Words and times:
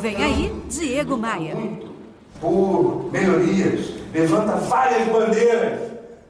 Vem 0.00 0.16
aí, 0.16 0.62
Diego 0.68 1.16
Maia. 1.16 1.56
Por 2.40 3.10
melhorias, 3.12 3.94
levanta 4.12 4.56
várias 4.56 5.08
bandeiras, 5.08 5.80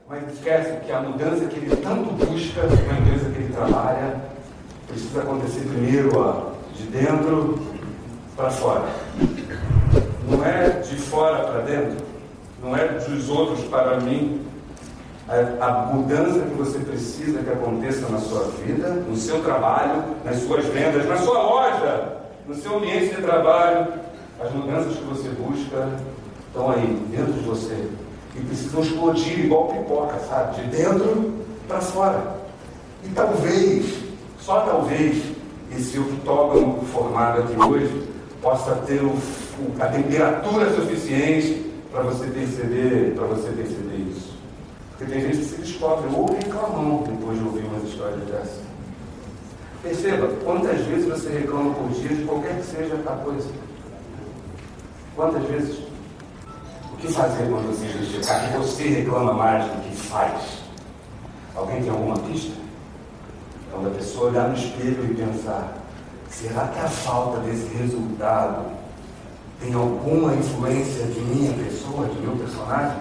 mas 0.07 0.33
esquece 0.33 0.79
que 0.85 0.91
a 0.91 1.01
mudança 1.01 1.45
que 1.45 1.57
ele 1.57 1.75
tanto 1.75 2.11
busca 2.13 2.63
na 2.63 2.99
empresa 2.99 3.29
que 3.29 3.37
ele 3.37 3.53
trabalha 3.53 4.15
precisa 4.87 5.21
acontecer 5.21 5.61
primeiro 5.61 6.17
ó, 6.17 6.51
de 6.75 6.83
dentro 6.87 7.59
para 8.35 8.49
fora. 8.49 8.89
Não 10.27 10.43
é 10.43 10.69
de 10.69 10.95
fora 10.95 11.43
para 11.45 11.61
dentro, 11.61 11.97
não 12.61 12.75
é 12.75 12.87
dos 12.87 13.29
outros 13.29 13.63
para 13.65 13.99
mim. 13.99 14.45
A 15.61 15.93
mudança 15.93 16.39
que 16.39 16.55
você 16.55 16.79
precisa 16.79 17.43
que 17.43 17.51
aconteça 17.51 18.09
na 18.09 18.17
sua 18.17 18.45
vida, 18.65 18.89
no 18.89 19.15
seu 19.15 19.43
trabalho, 19.43 20.03
nas 20.25 20.37
suas 20.37 20.65
vendas, 20.65 21.05
na 21.05 21.17
sua 21.17 21.43
loja, 21.43 22.17
no 22.49 22.55
seu 22.55 22.77
ambiente 22.77 23.15
de 23.15 23.21
trabalho, 23.21 23.93
as 24.39 24.51
mudanças 24.51 24.95
que 24.95 25.03
você 25.03 25.29
busca 25.29 25.99
estão 26.47 26.71
aí, 26.71 27.05
dentro 27.11 27.33
de 27.33 27.41
você. 27.41 27.87
E 28.35 28.39
precisam 28.41 28.81
explodir 28.81 29.45
igual 29.45 29.67
pipoca, 29.67 30.17
sabe? 30.27 30.61
De 30.61 30.75
dentro 30.75 31.31
para 31.67 31.79
fora. 31.79 32.37
E 33.03 33.09
talvez, 33.09 33.99
só 34.39 34.61
talvez, 34.61 35.23
esse 35.77 35.99
octógono 35.99 36.81
formado 36.91 37.43
aqui 37.43 37.55
hoje 37.55 38.09
possa 38.41 38.73
ter 38.77 39.03
o, 39.03 39.15
a 39.79 39.85
temperatura 39.85 40.73
suficiente 40.73 41.71
para 41.91 42.01
você 42.01 42.25
perceber, 42.27 43.13
para 43.15 43.27
você 43.27 43.49
perceber 43.51 44.07
isso. 44.09 44.33
Porque 44.97 45.11
tem 45.11 45.21
gente 45.21 45.37
que 45.37 45.45
se 45.45 45.61
descobre 45.61 46.09
ou 46.15 46.25
reclamam 46.33 47.03
depois 47.03 47.37
de 47.37 47.45
ouvir 47.45 47.65
umas 47.65 47.83
histórias 47.83 48.21
dessas. 48.21 48.68
Perceba 49.81 50.27
quantas 50.43 50.81
vezes 50.81 51.07
você 51.07 51.29
reclama 51.29 51.73
por 51.73 51.89
dia 51.91 52.09
de 52.09 52.25
qualquer 52.25 52.57
que 52.57 52.65
seja 52.65 52.95
a 52.95 53.15
coisa. 53.15 53.49
Quantas 55.15 55.43
vezes? 55.43 55.79
O 56.91 56.97
que 56.97 57.07
fazer 57.13 57.49
quando 57.49 57.67
você 57.67 57.87
justificar 57.87 58.51
que 58.51 58.57
você 58.57 58.83
reclama 58.89 59.33
mais 59.33 59.65
do 59.65 59.81
que 59.81 59.95
faz? 59.95 60.59
Alguém 61.55 61.81
tem 61.81 61.89
alguma 61.89 62.17
pista? 62.19 62.51
Quando 63.71 63.87
a 63.87 63.91
pessoa 63.91 64.31
olhar 64.31 64.49
no 64.49 64.55
espelho 64.55 65.05
e 65.09 65.15
pensar, 65.15 65.77
será 66.29 66.67
que 66.67 66.79
a 66.79 66.89
falta 66.89 67.39
desse 67.39 67.73
resultado 67.75 68.65
tem 69.61 69.73
alguma 69.73 70.33
influência 70.35 71.05
de 71.05 71.21
minha 71.21 71.53
pessoa, 71.53 72.07
de 72.07 72.19
meu 72.19 72.35
personagem? 72.35 72.97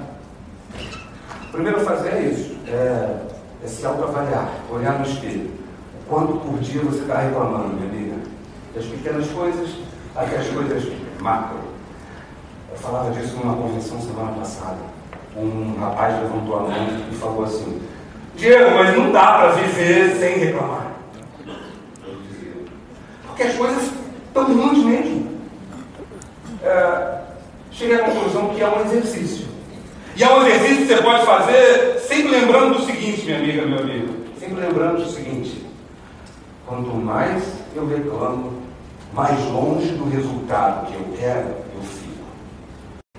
O 1.48 1.50
primeiro 1.50 1.80
a 1.80 1.84
fazer 1.84 2.11
é 2.11 2.22
isso, 2.22 2.56
é, 2.69 3.27
é 3.64 3.67
se 3.67 3.84
autoavaliar, 3.84 4.48
olhar 4.70 5.00
no 5.00 5.06
espelho. 5.06 5.50
Quanto 6.09 6.39
por 6.39 6.59
dia 6.61 6.81
você 6.83 7.01
está 7.01 7.19
reclamando, 7.19 7.75
minha 7.75 7.87
amiga? 7.87 8.17
Das 8.75 8.87
pequenas 8.87 9.28
coisas 9.28 9.77
até 10.17 10.39
as 10.39 10.48
coisas 10.48 10.84
macro. 11.20 11.59
Eu 12.73 12.78
falava 12.78 13.11
disso 13.11 13.37
numa 13.37 13.55
convenção 13.55 14.01
semana 14.01 14.33
passada. 14.33 14.79
Um 15.36 15.77
rapaz 15.79 16.14
levantou 16.23 16.56
a 16.56 16.62
mão 16.62 16.89
e 17.12 17.14
falou 17.14 17.45
assim: 17.45 17.83
Diego, 18.36 18.70
mas 18.75 18.97
não 18.97 19.12
dá 19.12 19.39
para 19.39 19.53
viver 19.53 20.17
sem 20.17 20.39
reclamar. 20.39 20.92
Porque 23.27 23.42
as 23.42 23.55
coisas 23.55 23.92
estão 24.27 24.45
ruins 24.45 24.84
mesmo. 24.84 25.39
É, 26.62 27.19
cheguei 27.70 28.01
à 28.01 28.05
conclusão 28.05 28.55
que 28.55 28.62
é 28.62 28.69
um 28.69 28.81
exercício. 28.81 29.47
E 30.17 30.25
é 30.25 30.34
um 30.34 30.47
exercício 30.47 30.86
que 30.86 30.95
você 30.95 31.03
pode 31.03 31.27
fazer 31.27 32.01
sempre 32.01 32.31
lembrando 32.33 32.79
do 32.79 32.86
seguinte, 32.86 33.27
minha 33.27 33.39
amiga, 33.39 33.67
meu 33.67 33.81
amigo. 33.81 34.14
Sempre 34.41 34.61
lembrando 34.61 35.05
do 35.05 35.11
seguinte: 35.11 35.67
quanto 36.69 36.91
mais 36.94 37.42
eu 37.74 37.88
reclamo, 37.88 38.52
mais 39.12 39.42
longe 39.47 39.88
do 39.92 40.08
resultado 40.11 40.86
que 40.86 40.94
eu 40.94 41.16
quero, 41.16 41.48
eu 41.74 41.83
fico. 41.83 42.24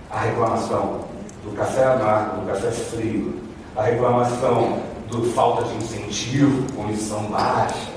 A 0.10 0.20
reclamação 0.20 1.00
do 1.44 1.56
café 1.58 1.84
amargo, 1.86 2.42
do 2.42 2.48
café 2.48 2.70
frio, 2.70 3.40
a 3.76 3.84
reclamação 3.84 4.84
do 5.10 5.24
falta 5.34 5.64
de 5.64 5.76
incentivo, 5.78 6.72
comissão 6.74 7.24
baixa, 7.24 7.90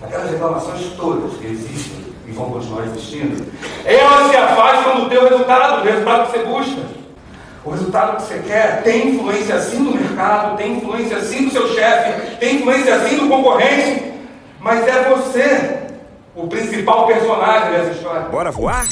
aquelas 0.00 0.30
reclamações 0.30 0.92
todas 0.96 1.36
que 1.38 1.46
existem 1.48 2.06
e 2.24 2.30
vão 2.30 2.50
continuar 2.50 2.86
existindo, 2.86 3.44
elas 3.84 4.30
se 4.30 4.36
afastam 4.36 5.00
do 5.00 5.08
teu 5.08 5.28
resultado, 5.28 5.82
do 5.82 5.88
resultado 5.88 6.30
que 6.30 6.38
você 6.38 6.44
busca. 6.44 6.96
O 7.64 7.70
resultado 7.70 8.16
que 8.16 8.22
você 8.22 8.38
quer 8.46 8.82
tem 8.84 9.08
influência 9.08 9.58
sim 9.60 9.82
do 9.82 9.90
mercado, 9.90 10.56
tem 10.56 10.76
influência 10.76 11.20
sim 11.20 11.46
do 11.46 11.50
seu 11.50 11.66
chefe, 11.74 12.36
tem 12.36 12.56
influência 12.56 13.08
sim 13.08 13.16
do 13.16 13.28
concorrente, 13.28 14.05
mas 14.66 14.84
é 14.88 15.08
você 15.08 15.78
o 16.34 16.48
principal 16.48 17.06
personagem 17.06 17.70
dessa 17.70 17.90
história. 17.92 18.28
Bora 18.28 18.50
voar? 18.50 18.84